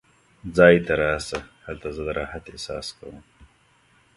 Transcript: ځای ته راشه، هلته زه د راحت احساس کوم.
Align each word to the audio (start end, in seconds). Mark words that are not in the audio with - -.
ځای 0.55 0.75
ته 0.85 0.93
راشه، 1.01 1.39
هلته 1.65 1.87
زه 1.95 2.01
د 2.07 2.09
راحت 2.19 2.43
احساس 2.53 2.87
کوم. 2.97 3.17